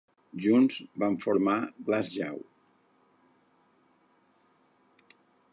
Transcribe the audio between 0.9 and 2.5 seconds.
van formar Glassjaw.